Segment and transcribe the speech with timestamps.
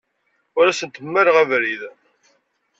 [0.57, 1.81] Ur asent-mmaleɣ abrid.